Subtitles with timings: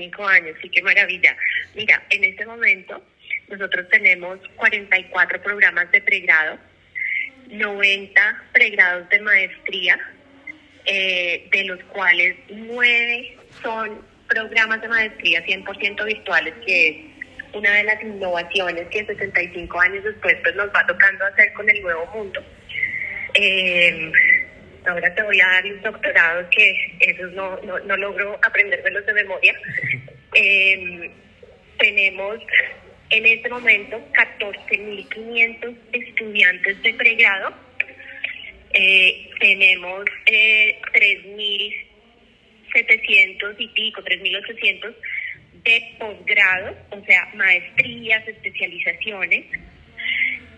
[0.00, 1.36] 75 años, sí, qué maravilla.
[1.74, 3.02] Mira, en este momento
[3.48, 6.58] nosotros tenemos 44 programas de pregrado,
[7.48, 9.98] 90 pregrados de maestría,
[10.86, 16.96] eh, de los cuales 9 son programas de maestría 100% virtuales, que es
[17.52, 21.82] una de las innovaciones que 65 años después pues, nos va tocando hacer con el
[21.82, 22.42] nuevo mundo.
[23.34, 24.12] Eh,
[24.86, 29.12] ahora te voy a dar un doctorado que esos no, no, no logro aprendérmelos de
[29.12, 29.54] memoria.
[30.32, 31.10] Eh,
[31.76, 32.38] tenemos
[33.10, 37.52] en este momento 14.500 estudiantes de pregrado.
[38.72, 44.94] Eh, tenemos eh, 3.700 y pico, 3.800
[45.64, 49.46] de posgrado, o sea, maestrías, especializaciones.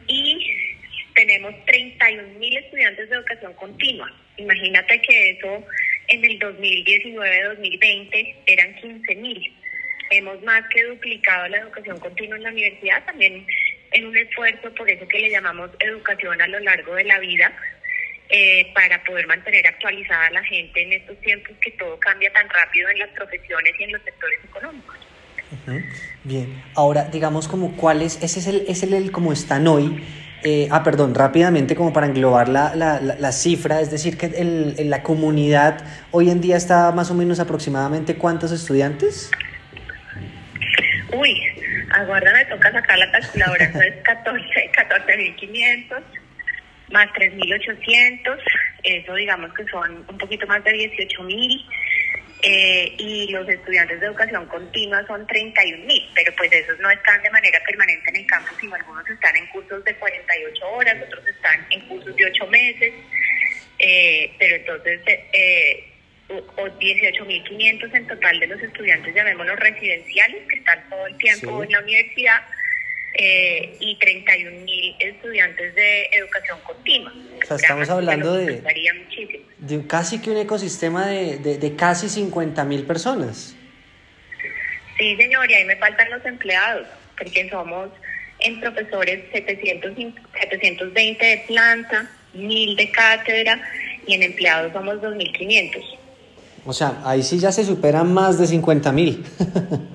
[0.07, 0.72] Y
[1.43, 4.13] tenemos 31.000 estudiantes de educación continua.
[4.37, 5.65] Imagínate que eso
[6.09, 9.53] en el 2019-2020 eran 15.000
[10.11, 13.47] hemos más que duplicado la educación continua en la universidad, también
[13.93, 17.51] en un esfuerzo por eso que le llamamos educación a lo largo de la vida,
[18.29, 22.49] eh, para poder mantener actualizada a la gente en estos tiempos que todo cambia tan
[22.49, 24.97] rápido en las profesiones y en los sectores económicos.
[26.25, 30.03] Bien, ahora digamos como cuál es, ese es el, es el, como están hoy,
[30.45, 34.75] eh, ah, perdón, rápidamente como para englobar la, la, la, cifra, es decir, que el,
[34.79, 39.31] en la comunidad hoy en día está más o menos aproximadamente cuántos estudiantes?
[41.13, 41.41] Uy,
[41.91, 46.03] aguarda, me toca sacar la calculadora, entonces 14, 14.500
[46.93, 48.39] más 3.800,
[48.85, 51.65] eso digamos que son un poquito más de 18.000.
[52.45, 57.31] Eh, y los estudiantes de educación continua son 31.000, pero pues esos no están de
[57.31, 61.65] manera permanente en el campus, sino algunos están en cursos de 48 horas, otros están
[61.71, 62.93] en cursos de 8 meses,
[63.79, 65.89] eh, pero entonces eh,
[66.31, 71.71] o 18.500 en total de los estudiantes, llamémoslos residenciales, que están todo el tiempo en
[71.71, 72.43] la universidad,
[73.15, 77.13] eh, y 31.000 estudiantes de educación continua.
[77.43, 78.63] O sea, estamos hablando de,
[79.59, 83.55] de casi que un ecosistema de, de, de casi 50.000 personas.
[84.97, 86.87] Sí, señor, y ahí me faltan los empleados,
[87.19, 87.91] porque somos
[88.41, 93.63] en profesores 700, 720 de planta, 1.000 de cátedra,
[94.07, 95.83] y en empleados somos 2.500.
[96.65, 99.25] O sea, ahí sí ya se superan más de 50 mil.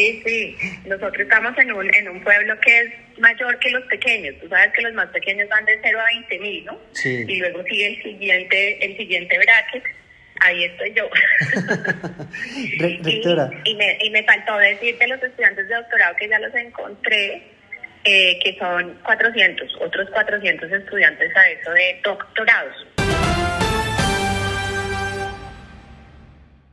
[0.00, 0.56] sí, sí.
[0.86, 4.34] Nosotros estamos en un, en un pueblo que es mayor que los pequeños.
[4.40, 6.78] Tú sabes que los más pequeños van de 0 a 20 mil, ¿no?
[6.92, 7.24] Sí.
[7.28, 9.84] Y luego sigue el siguiente, el siguiente bracket.
[10.42, 11.08] Ahí estoy yo.
[12.78, 13.50] Rectora.
[13.64, 17.42] Y, me, y me faltó decirte los estudiantes de doctorado que ya los encontré,
[18.04, 22.86] eh, que son 400, otros 400 estudiantes a eso de doctorados.